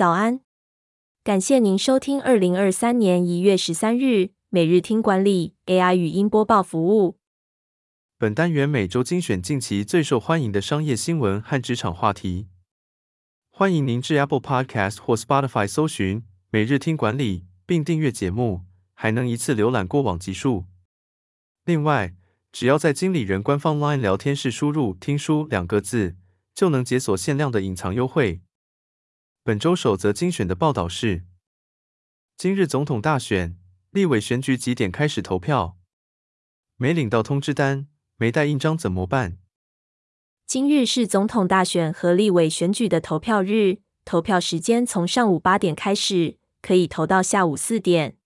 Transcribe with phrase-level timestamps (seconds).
[0.00, 0.40] 早安，
[1.22, 7.18] 感谢您收听二零二三年一月十三日每日听管理 AI 语音播报服务。
[8.16, 12.48] 本单元每周精选近期最受欢迎的商业新闻和职场话题。
[13.50, 18.62] 欢迎您至 Apple Podcast 或 Spotify 搜寻每日听管理，并订阅节目，
[18.94, 20.64] 还能一次浏览过往集数。
[21.66, 22.14] 另外，
[22.50, 26.16] 只要在经理人官方 LINE 聊天室输入“听书”两个字，
[26.54, 28.40] 就能解锁限量的隐藏优惠。
[29.42, 31.24] 本周首则精选的报道是：
[32.36, 33.56] 今日总统大选、
[33.90, 35.78] 立委选举几点开始投票？
[36.76, 39.38] 没领到通知单，没带印章怎么办？
[40.46, 48.18] 今日是总统大选和立委选举的投票日，投票时间从上午八点开始，可以投到下午四点。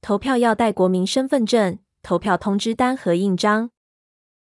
[0.00, 1.78] 投票要带国民身份证。
[2.02, 3.70] 投票通知单和印章，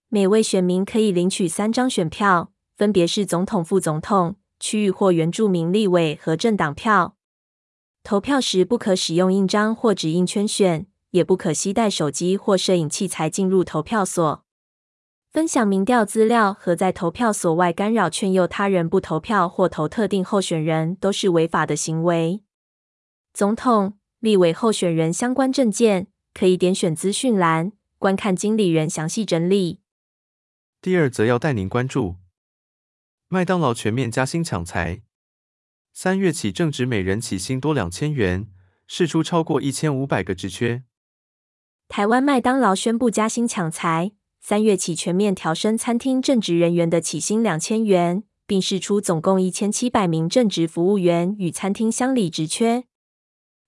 [0.09, 7.17] 每位选民可以领取三张选票，分别是总统、副总统、区域或原住民立委和政党票。
[8.03, 14.45] 投票时不可使用印章或指印圈选，也不可携带手机或摄影器材进入投票所。
[15.31, 22.43] 分享民调资料和在投票所外干扰劝诱他人不投票或投特定候选人都是违法的行为。
[23.33, 26.09] 总统、立委候选人相关证件。
[26.39, 29.81] 可以点选资讯栏观看经理人详细整理。
[30.83, 32.17] 第二则要带您关注：
[33.29, 35.03] 麦当劳全面加薪抢才，
[35.93, 38.47] 三月起正职每人起薪多两千元，
[38.87, 40.85] 试出超过一千五百个职缺。
[41.89, 52.85] 台湾麦当劳宣布加薪抢才，三月起全面调升餐厅正职人员的起薪两千元，并试出总共一千七百名正职服务员与餐厅襄理职缺。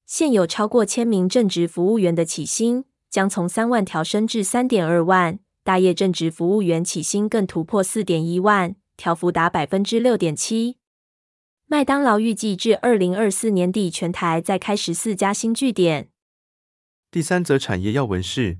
[0.06, 10.76] 现有超过千名正职服务员的起薪将从三万调升至三点二万，大业正职服务员起薪更突破四点一万，调幅达百分之六点七。
[11.66, 16.10] 麦当劳预计至二零二四年底全台再开十四家新据点。
[17.10, 18.58] 第三则产业要闻是，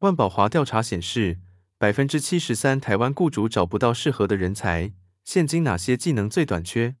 [0.00, 1.38] 万宝华调查显示，
[1.78, 4.92] 百分之七十三台湾雇主找不到适合的人才，
[5.24, 6.96] 现今哪些技能最短缺？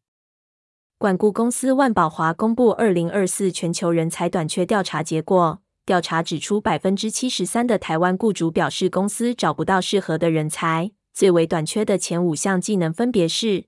[0.96, 5.60] 管顾公司万宝华公布二零二四全球人才短缺调查结果。
[5.84, 10.92] 调查指出，百分之七十三的台湾雇主表示公司找不到适合的人才。
[11.14, 13.66] 最为短缺的前五项技能分别是：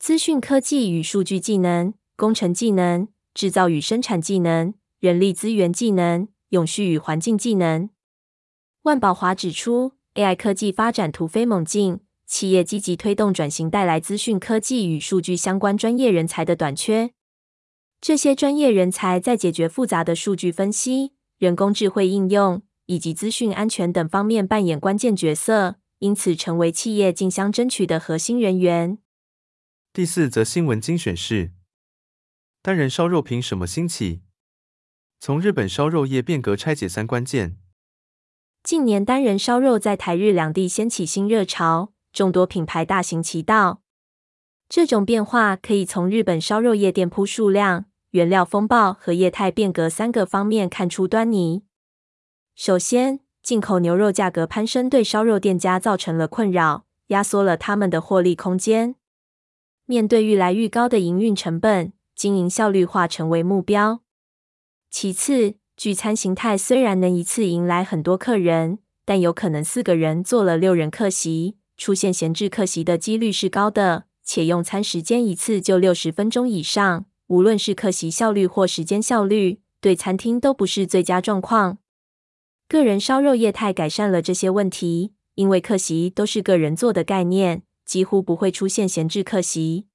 [0.00, 7.88] 资讯科技与数据技能、工程技能、制造与生产技能、人力资源技能、永续与环境技能。
[8.82, 12.00] 万宝华指出，AI 科技发展突飞猛进。
[12.26, 17.12] 企业积极推动转型，带来资讯科技与数据相关专业人才的短缺。
[18.02, 28.98] 这些专业人才在解决复杂的数据分析、人工智慧应用以及资讯安全等方面扮演关键角色，因此成为企业竞相争取的核心人员。
[29.92, 31.52] 第四则新闻精选是：
[32.62, 34.22] 单人烧肉凭什么兴起？
[35.20, 37.56] 从日本烧肉业变革拆解三关键。
[38.62, 41.92] 近年单人烧肉在台日两地掀起新热潮。
[42.10, 43.82] 众多品牌大行其道，
[44.68, 51.64] 这种变化可以从日本烧肉业店铺数量、原料风暴和业态变革三个方面看出端倪。
[52.56, 58.94] 首先，进口牛肉价格攀升，对烧肉店家造成了困扰，压缩了他们的获利空间。
[59.86, 64.02] 面对愈来愈高的营运成本，经营效率化成为目标。
[64.90, 71.56] 其次，聚餐形态虽然能一次迎来很多客人，但有可能四个人坐了六人客席。
[71.78, 81.78] 出现闲置客席的几率是高的，且用餐时间一次就六十分钟以上，无论是客席效率或时间效率，对餐厅都不是最佳状况。
[82.68, 89.86] 个人烧肉业态改善了这些问题，因为客席都是个人做的概念，几乎不会出现闲置客席。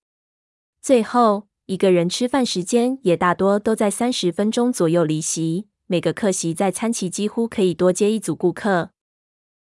[0.81, 8.89] 最后，一个人吃饭时间也大多都在三十分钟左右离席，每个客席在餐期几乎可以多接一组顾客。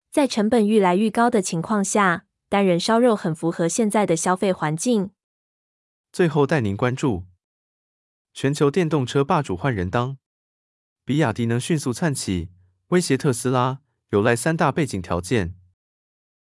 [0.10, 5.10] 在成本愈来愈高的情况下，单人烧肉很符合现在的消费环境。
[6.14, 7.24] 最后带您关注：
[8.34, 10.18] 全球电动车霸主换人当，
[11.04, 12.50] 比亚迪能迅速窜起，
[12.90, 15.56] 威胁特斯拉，有赖三大背景条件。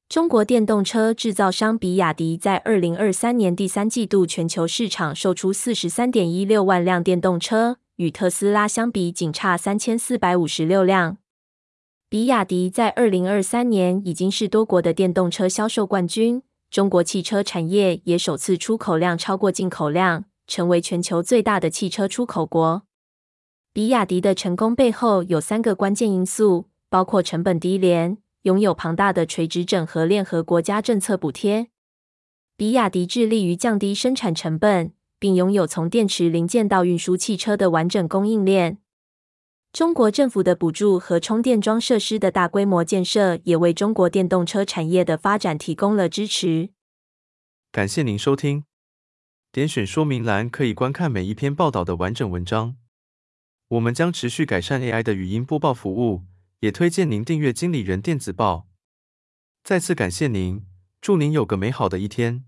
[0.08, 11.18] 中国电动车制造商比亚迪在二零二三年第三季度全球市场售出四十三点一六万辆电动车，与特斯拉相比，仅差三千四百五十六辆。
[12.08, 16.42] 比亚迪在二零二三年已经是多国的电动车销售冠军，
[16.72, 22.87] 中国汽车产业也首次出口量超过进口量，成为全球最大的汽车出口国。
[23.78, 31.68] 比亚迪的成功背后有三个关键因素，包括成本低廉、拥有庞大的垂直整合链和国家政策补贴。
[32.56, 38.80] 比亚迪致力于降低生产成本，并拥有从电池零件到运输汽车的完整供应链。
[39.72, 46.70] 中国政府的补助和充电桩设施的大规模建设，也为中国电动车产业的发展提供了支持。
[47.72, 48.64] 感谢您收听。
[49.52, 52.76] 点选说明栏可以观看每一篇报道的完整文章。
[53.70, 56.24] 我们将持续改善 AI 的语音播报服务，
[56.62, 58.70] 也推荐您订阅经理人电子报。
[59.62, 60.66] 再次感谢您，
[61.02, 62.46] 祝您有个美好的一天。